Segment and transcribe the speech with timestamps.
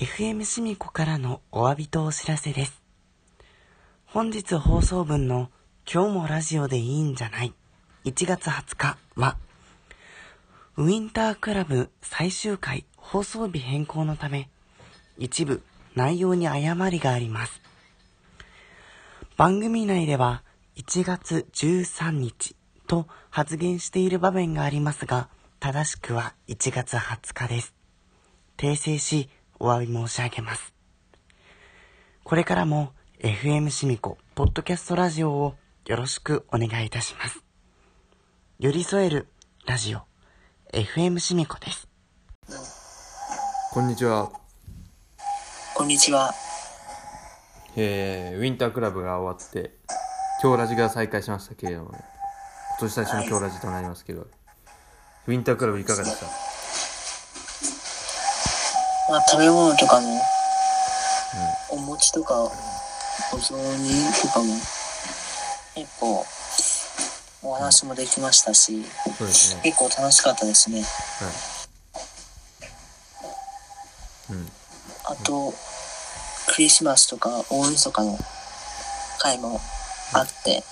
[0.00, 2.84] FM シミコからのお詫びとお知らせです。
[4.06, 5.50] 本日放送分の
[5.92, 7.52] 今日もラジオでいいんじゃない
[8.04, 9.36] 1月20日は
[10.76, 14.48] ウィンタークラブ最終回放送日変更のため
[15.18, 15.62] 一部
[15.96, 17.60] 内容に誤りがあります。
[19.36, 20.44] 番組内では
[20.76, 22.54] 1月13日
[22.86, 25.28] と発言している場面がありますが
[25.58, 27.74] 正しくは1月20日です。
[28.56, 29.28] 訂正し
[29.60, 30.72] お詫び申し上げます。
[32.24, 35.54] これからも FM シミコポッドキャストラジオを
[35.86, 37.42] よろしくお願いいたします。
[38.58, 39.28] 寄り添える
[39.66, 40.02] ラジオ
[40.72, 41.88] FM シミコです。
[43.72, 44.30] こんにちは、
[45.74, 46.32] こんにちは。
[47.76, 49.72] えー、ウィンタークラブが終わって
[50.42, 51.98] 今日ラジが再開しましたけれども、ね、
[52.78, 54.26] 今年最初の今日ラジとなりますけど、
[55.26, 56.47] ウィンタークラブいかがでした？
[59.08, 60.20] まあ、食べ物とかも、
[61.70, 62.50] お餅とか、お
[63.38, 64.54] 雑煮とかも、
[65.74, 66.26] 結構、
[67.42, 68.84] お話もできましたし、
[69.16, 69.62] そうですね。
[69.62, 70.82] 結構楽しかったですね。
[70.82, 70.86] は
[74.30, 74.34] い。
[74.34, 74.52] うん。
[75.04, 75.54] あと、
[76.48, 78.18] クリスマスとか大晦日の
[79.20, 79.60] 回も
[80.12, 80.62] あって、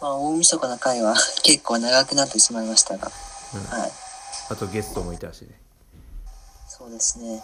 [0.00, 3.10] まあ、大晦日の回は 結構長くなってしまいましたが、
[3.54, 3.64] うん。
[3.64, 3.92] はい。
[4.50, 5.65] あとゲストもいたしね
[6.76, 7.42] そうですね。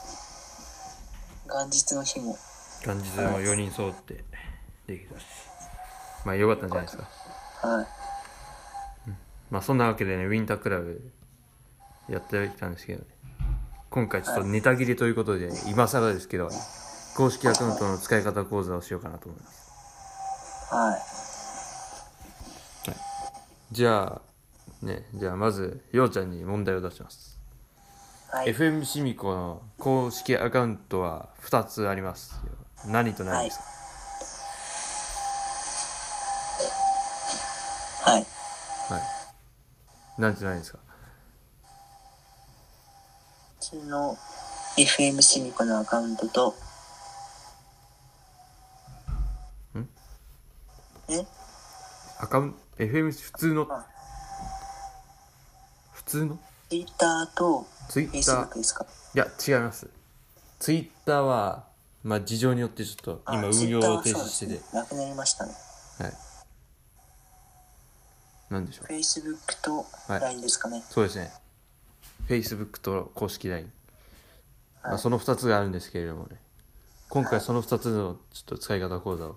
[1.49, 2.37] 元日の日も、
[2.85, 4.25] 元日も4人揃って
[4.87, 5.25] できたし。
[6.27, 7.09] まあよかったんじゃないですか。
[7.67, 7.87] はい。
[9.51, 11.11] まあそんなわけでねウィンタークラブ
[12.11, 13.07] やってきたんですけどね。
[13.89, 16.51] 今回ちょっとネタ切れということで今更ですけど
[17.17, 20.75] 公式アカウントの使い方講座をしようかなと思います。
[20.75, 21.01] はい。
[23.73, 24.21] じゃ
[24.83, 27.42] あねじゃあまずようちゃんに問題を出します
[28.35, 28.55] はい。
[28.55, 32.53] FM シミコの公式アカウントは2つありますよ。
[32.87, 33.65] 何と何ですか、
[38.11, 38.21] はい。
[38.21, 38.27] は
[38.99, 39.03] い、
[40.19, 40.79] 何と何ですか？
[43.61, 44.17] 普通の
[44.79, 46.55] FM シミコのアカウントと、
[49.79, 49.87] ん？
[51.11, 51.27] え？
[52.19, 53.67] アカウント FM 普通の？
[53.71, 53.85] あ
[55.93, 56.39] 普通の？
[56.73, 58.87] Twitter とツイッタ Facebook ーですか？
[59.15, 59.91] いや違います。
[60.59, 61.65] ツイッターは
[62.03, 64.61] まあ事情によってちょっとあ今運用をは停止してて。
[64.75, 65.53] なくなりましたね。
[65.99, 66.13] はい。
[68.49, 68.91] 何でしょう。
[68.91, 70.21] Facebook とはい。
[70.21, 70.83] LINE ですかね。
[70.89, 71.31] そうですね。
[72.27, 73.71] Facebook と公式 LINE、
[74.83, 74.99] まあ、はい。
[74.99, 76.41] その2つがあるんですけれどもね。
[77.11, 79.37] 今回その2つのちょっと使い方講座を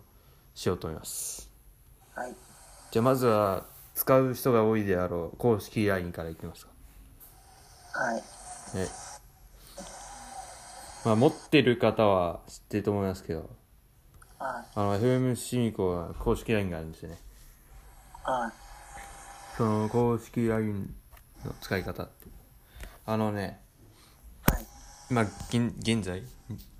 [0.54, 1.50] しようと思います。
[2.14, 2.34] はい。
[2.92, 6.75] じゃあまずは使う人が多いであろう公式 LINE からいきますか
[7.96, 8.16] はい。
[8.78, 8.88] ね
[11.06, 13.50] まあ持ってる方は知ってると思いますけど
[14.38, 14.72] はい。
[14.76, 17.18] あの FM シミコは公式 LINE があるんですよね
[18.24, 18.52] はい。
[19.56, 20.94] その公式 LINE
[21.46, 22.28] の使い方って
[23.06, 23.62] あのね
[24.50, 24.66] はい。
[25.10, 26.22] 今現現在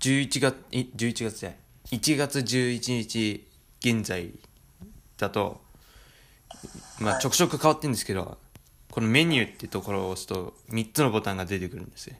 [0.00, 1.58] 11月い11月じゃない
[1.92, 3.48] 1月11日
[3.80, 4.32] 現在
[5.16, 5.62] だと
[7.00, 8.36] まあはいちょくちょく変わってるんですけど
[8.96, 12.16] このメニューってところを押すと3つのボタンが出てくるんですよ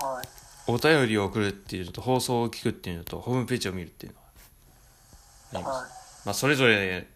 [0.00, 0.26] はい。
[0.66, 5.90] お便りを送るっていうのと放送を聞くっていうのとホームページを見るっていうのがあります、はい。
[6.24, 7.06] まあ、それぞれ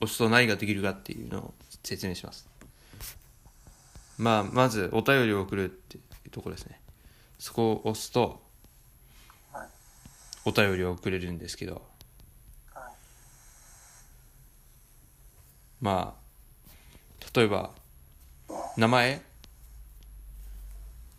[0.00, 2.48] 押すと何ができるかっていうのを説明します
[4.16, 6.80] まあまずお便りを送るっていうところですね
[7.40, 8.40] そこを押すと
[9.52, 9.66] はい
[10.44, 11.82] お便りを送れるんですけど
[12.74, 12.84] はい。
[15.80, 16.19] まあ
[17.34, 17.70] 例えば
[18.76, 19.22] 名前？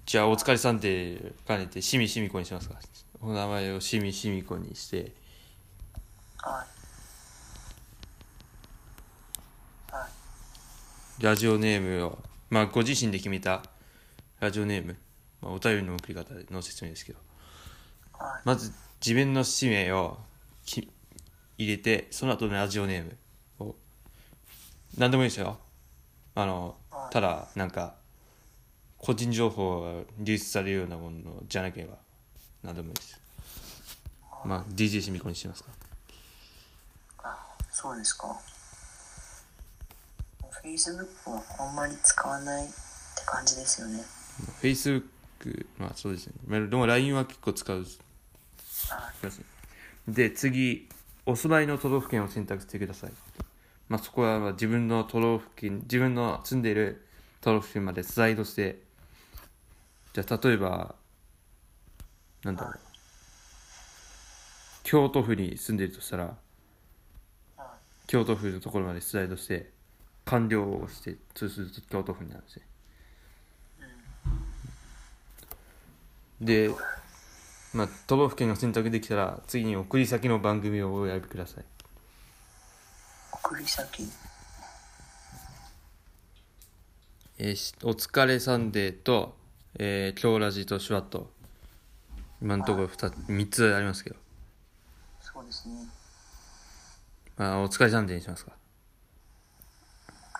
[0.05, 2.75] じゃあお疲れさんって兼ねてしみしみこにしますか
[3.21, 5.13] お名前をしみしみこにして
[6.43, 6.65] は
[9.91, 9.95] い。
[9.95, 10.07] は
[11.19, 11.23] い。
[11.23, 12.19] ラジオネームを、
[12.49, 13.63] まあ、ご自身で決めた
[14.39, 14.97] ラジオネーム、
[15.39, 17.19] まあ、お便りの送り方の説明ですけど、
[18.13, 18.41] はい。
[18.43, 18.73] まず
[19.05, 20.17] 自分の氏名を
[20.65, 20.89] き
[21.59, 23.17] 入れて、その後のラジオネーム
[23.59, 23.75] を、
[24.97, 25.59] 何でもいいですよ。
[26.35, 26.75] あの、
[27.11, 27.95] ただ、なんか、
[28.97, 31.95] 個人情報が流出されるようなものじゃなければ、
[32.63, 33.19] 何でもいいです。
[34.45, 35.71] まあ、DJ シミコにしますか。
[37.71, 38.27] そうですか。
[40.63, 42.73] Facebook はあんまり使わないって
[43.25, 44.03] 感じですよね。
[44.61, 46.33] Facebook、まあそうですね。
[46.45, 47.77] まあでも LINE は結構使う。
[47.77, 47.85] はい。
[50.07, 50.87] で次
[51.25, 53.11] お住まいの都道府県を選択してください、
[53.91, 57.05] まあ、そこはまあ自分の都道府県自分の住んでいる
[57.41, 58.79] 都道府県までスライドして
[60.13, 60.95] じゃあ例えば
[62.45, 62.79] なんだろう。
[64.85, 66.37] 京都府に住んでるとしたら
[67.57, 67.73] は
[68.07, 69.69] 京都府のところまでスライドして
[70.23, 72.65] 完了をしてそうすると京都府になるんですね。
[76.39, 76.69] で
[77.73, 81.65] まあ都道府県が選択できたら次に送り先の番組をお選びください
[83.51, 84.09] 送り先。
[87.37, 89.35] えーしお疲れサンデーと、
[89.77, 91.29] えー、今日ラジとシュワット。
[92.41, 94.15] 今のところ 2, 3つありますけど、
[95.19, 95.75] そうですね。
[97.35, 98.53] まあ、お疲れサンデーにしますか。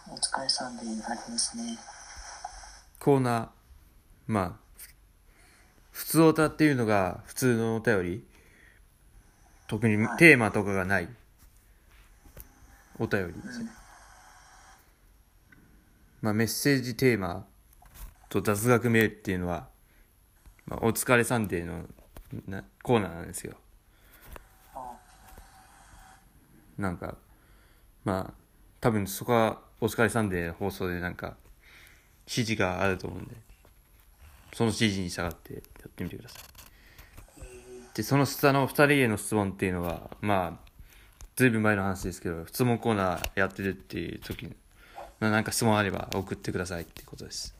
[0.10, 1.78] お疲れさんでありますね。
[2.98, 3.48] コーナー
[4.28, 4.78] まあ
[5.92, 8.25] 普通歌っていうのが普通のお便り。
[9.68, 10.18] 特にはい。
[10.18, 11.10] テーマとかがない
[13.01, 13.71] お便りですね、
[16.21, 17.48] まあメッセージテーマ
[18.30, 19.69] と雑学メールっていうのは、
[20.68, 21.86] まあ、お疲れサンデーの
[22.48, 23.56] なコーナーなんですよ。
[26.77, 27.15] なんか
[28.06, 28.33] まあ
[28.80, 31.38] 多分そこはお疲れサンデー放送でなんか
[32.27, 33.36] 指示があると思うんで
[34.53, 36.44] その指示に従ってやってみてください。
[37.95, 40.71] でその下の2人への質問っていうのはまあ
[41.36, 44.56] ずいぶん前の話ですけど質問コーナーやってるっていう時に、
[45.19, 47.56] まあ、なんか質問あれば送ってくださいってことです。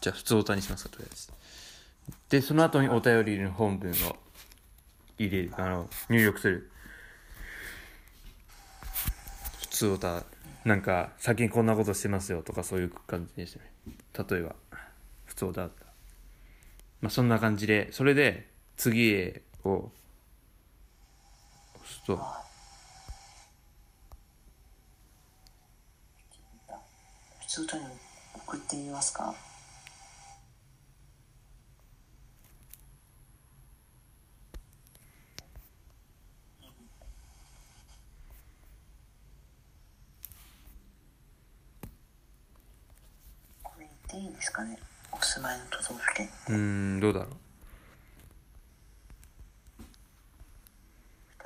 [0.00, 1.32] じゃあ普通おたにしますかとりあえず。
[2.30, 3.94] でその後にお便りの本文を
[5.18, 6.70] 入れるあの入力する。
[9.60, 10.24] 普通おた
[10.64, 13.70] なんか最近こんなことしてますよとかそういう感じでしたね。
[14.28, 14.54] 例えば
[15.26, 15.87] 普通おただったら
[17.00, 19.90] まあそんな感じでそれで次へを
[21.74, 22.18] 押すと。
[27.40, 27.84] 普通歌に
[28.34, 29.34] 送ってみますか？
[43.62, 44.78] これ言っていいですかね。
[45.10, 46.28] お住まいの都道府県。
[46.48, 47.36] うーんどうだろう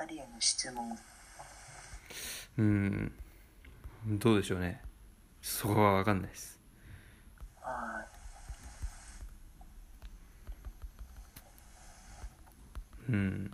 [0.03, 0.97] 2人への質問。
[2.57, 3.11] うーん。
[4.05, 4.81] どうでしょうね。
[5.41, 6.59] そこは分かんないです。
[7.61, 8.05] は
[13.09, 13.51] うん。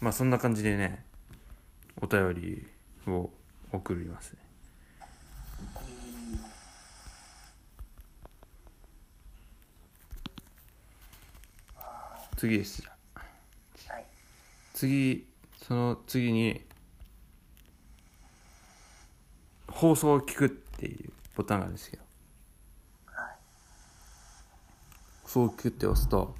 [0.00, 1.04] まあそんな感じでね
[2.00, 2.66] お便り
[3.06, 3.30] を
[3.70, 4.38] 送りますね。
[12.36, 12.82] 次です。
[13.14, 14.04] はい。
[14.72, 16.60] 次その次に
[19.68, 22.02] 放送を聞くっていうボタンがあるんですけど。
[23.06, 23.36] はい
[25.22, 26.34] 放送を聞くって押すと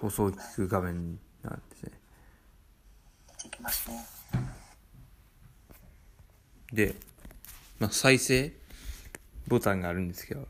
[0.00, 1.92] 放送を聞く画面なんですね。
[3.38, 4.06] 出てきますね
[6.72, 6.94] で、
[7.78, 8.52] まあ、再生
[9.46, 10.48] ボタンがあるんですけど、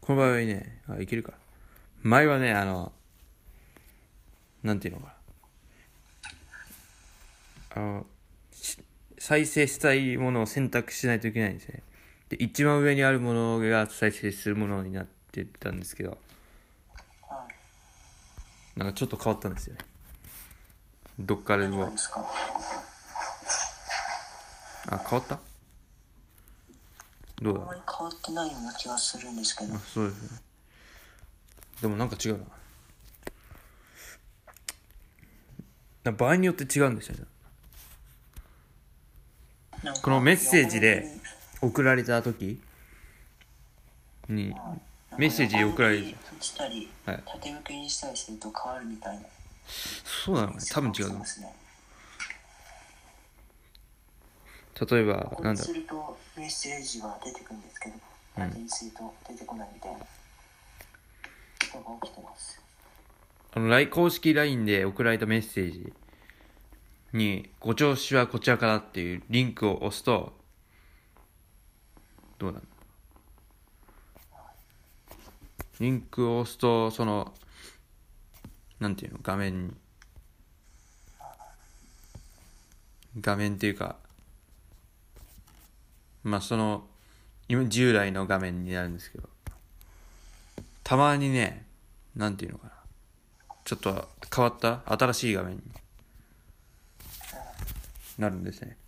[0.00, 1.34] この場合ね、あ、いけるか。
[2.02, 2.92] 前はね、あの、
[4.62, 5.14] なんていうのか。
[7.76, 7.82] な。
[7.82, 8.06] あの、
[8.52, 8.78] し
[9.18, 11.82] 再生したいものを選択しないといけないんですね。
[12.28, 16.18] で、一番上にあるものが再生するものになってたんですけど、はい
[18.78, 19.80] なんかちょっと変わったんですよね。
[21.18, 21.92] どっからでも
[24.86, 25.40] あ、変わった？
[27.42, 27.60] どうだ？
[27.60, 29.74] あんまり変わってないような気がするんですけど。
[29.74, 30.38] あそうですね。
[31.82, 32.44] でもなんか違うなな
[36.12, 37.16] 場合によって違うんですよ。
[37.16, 37.24] ね
[40.02, 41.06] このメッセージで
[41.60, 42.60] 送られた時
[44.28, 44.54] に
[45.16, 46.04] メッセージ送られる。
[46.04, 47.22] 横向きにしたり、はい。
[47.26, 49.22] 縦向きにしたりすると変わるみたいな。
[49.66, 50.58] そうなのね。
[50.70, 51.54] 多分違うのですね。
[54.90, 57.96] 例えばこうんなだろするとメッセージが出てくるんですけど
[58.36, 60.06] 縦にすると出てこないみたいなこ
[61.72, 62.60] とが起きてます。
[62.62, 62.67] う
[63.54, 65.92] あの公式 LINE で送られたメッセージ
[67.12, 70.38] に「ご調子はこちらから」っていうリンクを押すと
[72.38, 72.64] どうなの？
[75.80, 77.34] リンクを押すとその
[78.78, 79.18] なんていうの？
[79.22, 79.74] 画面に。
[83.20, 83.96] 画面っていうか
[86.22, 86.86] まあその
[87.48, 89.28] 今従来の画面になるんですけど。
[90.84, 91.66] たまにね
[92.14, 92.77] なんていうのかな。
[93.68, 95.62] ちょっと変わった新しい画面に
[98.16, 98.78] なるんですね。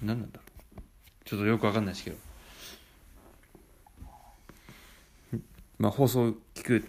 [0.00, 0.42] 何なんだろ
[0.78, 0.80] う。
[1.26, 2.16] ちょっとよくわかんないですけど。
[5.78, 6.88] まあ放送聞く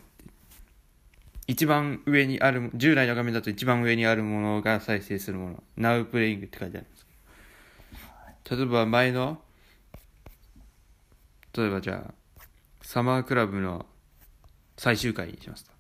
[1.45, 5.63] 一番上にある従来の画面だと一番上にあるものが再生するもの。
[5.77, 7.05] Now Playing って書いてあるんです
[8.45, 8.61] けど。
[8.63, 9.41] 例えば前の
[11.53, 12.13] 例えばじゃあ
[12.81, 13.85] サマークラブの
[14.77, 15.76] 最終回にしますと。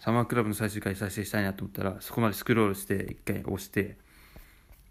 [0.00, 3.96] サマークラブの最終回再生したいなと思ったらそこまでスクロールして一回押して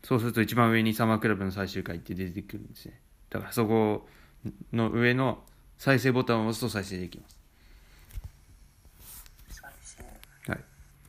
[0.04, 3.00] そうすると一番上にサマークラブの最終回って出てくるんですね。
[3.30, 4.08] だからそこ
[4.72, 5.44] の上の
[5.78, 7.38] 再生ボタンを押すと再生できます。
[9.50, 10.04] 再生。
[10.52, 10.64] はい。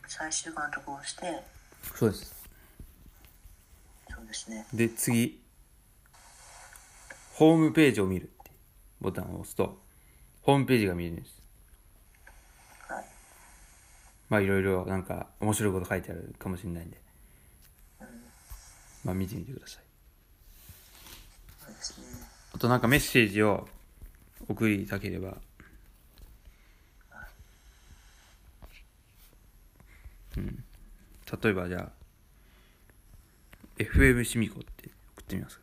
[0.07, 1.43] 最終版のとこを押して。
[1.95, 2.49] そうです。
[4.11, 4.67] そうですね。
[4.75, 5.41] で次。
[7.35, 8.51] ホームページを見るって
[9.01, 9.81] ボタンを押すと
[10.43, 11.29] ホームページが見えるんです。
[11.33, 11.40] はい
[14.31, 16.97] まあいろいろなんか面白いこと書いてあるかもしれないんで。
[19.05, 19.83] まあ見てみてください。
[22.55, 23.69] あとなんかメッセージを
[24.49, 25.37] 送りたければ。
[30.37, 30.65] うん。
[31.43, 32.01] 例えばじゃあ
[33.79, 35.60] FM しみこって送ってみます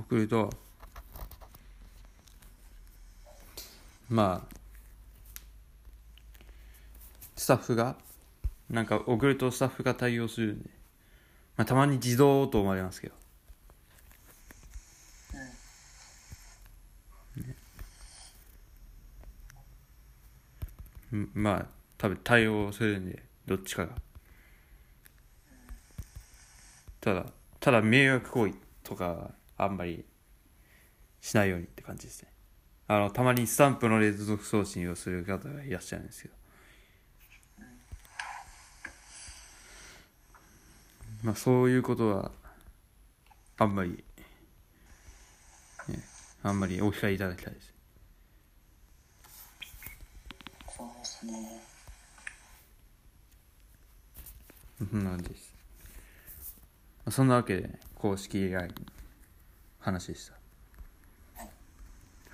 [0.00, 0.50] 送ると。
[4.08, 4.54] まあ
[7.36, 7.96] スタッフが
[8.68, 10.70] なんか送るとスタッフが対応するんで、
[11.56, 13.14] まあ、たまに自動と思われますけど。
[21.12, 21.30] うん。
[21.34, 21.66] まあ
[21.98, 23.94] 多分対応するんでどっちかが。
[27.00, 27.26] ただ
[27.60, 30.04] ただ迷惑行為とかはあんまり
[31.20, 32.32] しないようにって感じですね。
[32.88, 36.34] あのたまにスタンプの連続送信をする方がいらっしゃるんですけど。
[41.22, 42.32] まあそういうことは
[43.58, 44.02] あんまり、
[45.88, 45.98] ね、
[46.42, 47.74] あんまりお控えいただきたいです。
[50.76, 51.60] そうですね。
[54.78, 55.54] そんな感じです。
[57.04, 58.66] まあそんなわけで、公式の
[59.80, 60.34] 話でした。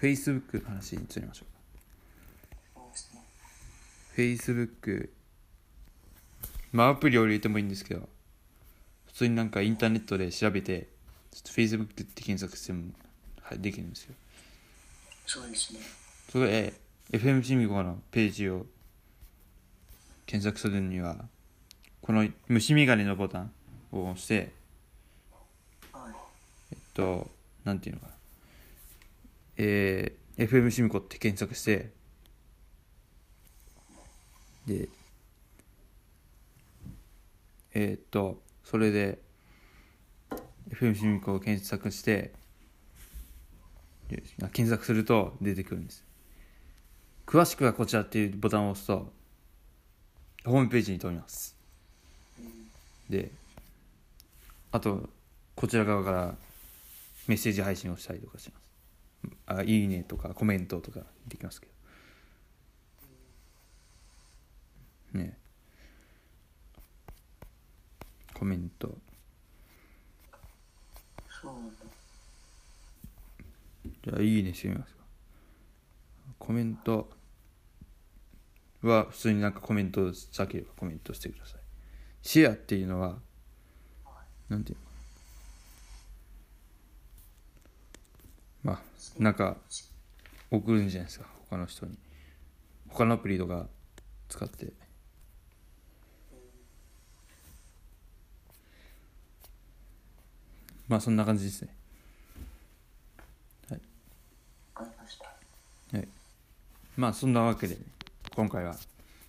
[0.01, 2.83] Facebook の話に移りましょうか。
[4.17, 5.11] Facebook、
[6.73, 8.09] まあアプリを入れてもいいんですけど、
[9.07, 10.89] 普通になんかインターネットで調べて、
[11.31, 12.93] ちょっと Facebook って検索しても、
[13.43, 14.15] はい、できるんですよ。
[15.27, 15.81] そうですね
[16.31, 16.75] それで、
[17.13, 18.67] FM シミコのページを
[20.27, 21.25] 検索するには、
[22.03, 23.53] この虫眼鏡のボタン
[23.93, 24.53] を押して、
[25.93, 26.13] はい
[26.73, 27.31] えっと、
[27.67, 28.13] なんていうのかな。
[29.57, 31.91] えー、FM シミコって検索して、
[34.67, 34.89] で、
[37.75, 39.19] えーっと、それで、
[40.71, 42.33] FM シミコを検索して、
[44.09, 46.05] 検索すると出てくるんです。
[47.27, 49.13] 詳しくはこちらっていうボタンを押すと、
[50.45, 51.57] ホームページに飛びます。
[53.11, 53.33] で、
[54.71, 55.09] あと、
[55.57, 56.35] こちら側から
[57.27, 58.67] メッセージ配信をしたりとかします。
[59.47, 61.67] あいいねとかコメントとかできますけ
[65.13, 65.19] ど。
[65.19, 65.39] ね
[68.35, 68.99] コメント。
[71.43, 71.53] そう
[74.05, 75.01] じゃあ、いいねしてみますか。
[76.39, 77.11] コメント
[78.83, 81.61] は普通になんかコメントしたければコメントしてください。
[82.23, 83.19] シェアっていうのは、
[84.49, 84.86] なんていうの？
[88.67, 88.79] まあ、
[89.23, 89.57] なんか
[90.51, 91.97] 送るんじゃないですか、他の人に。
[92.89, 93.69] 他のアプリとか
[94.29, 94.73] 使って。
[100.89, 101.69] まあ、そんな感じですね。
[103.71, 103.77] わ
[104.75, 106.09] かりましたはい。
[106.97, 107.77] まあそんなわけで、
[108.35, 108.75] 今回は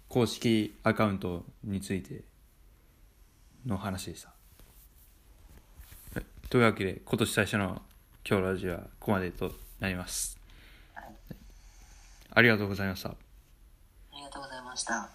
[0.09, 2.23] 公式アカウントについて
[3.67, 4.33] の話でした。
[6.15, 7.83] はい、というわけで今年最初の
[8.29, 10.37] 今日ラジオはここまでとなります。
[10.93, 11.05] はい
[12.31, 13.09] ありがとうございました。
[13.09, 13.15] あ
[14.17, 15.09] りがとうございました